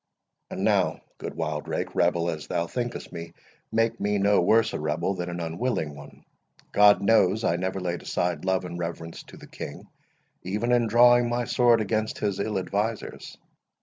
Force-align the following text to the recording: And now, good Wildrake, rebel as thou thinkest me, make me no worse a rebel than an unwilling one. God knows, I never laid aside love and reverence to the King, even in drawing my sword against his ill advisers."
And 0.49 0.63
now, 0.63 1.01
good 1.19 1.35
Wildrake, 1.35 1.93
rebel 1.93 2.31
as 2.31 2.47
thou 2.47 2.65
thinkest 2.65 3.13
me, 3.13 3.33
make 3.71 3.99
me 3.99 4.17
no 4.17 4.41
worse 4.41 4.73
a 4.73 4.79
rebel 4.79 5.13
than 5.13 5.29
an 5.29 5.39
unwilling 5.39 5.95
one. 5.95 6.25
God 6.71 7.03
knows, 7.03 7.43
I 7.43 7.55
never 7.55 7.79
laid 7.79 8.01
aside 8.01 8.43
love 8.43 8.65
and 8.65 8.79
reverence 8.79 9.21
to 9.25 9.37
the 9.37 9.45
King, 9.45 9.83
even 10.41 10.71
in 10.71 10.87
drawing 10.87 11.29
my 11.29 11.45
sword 11.45 11.81
against 11.81 12.17
his 12.17 12.39
ill 12.39 12.57
advisers." 12.57 13.37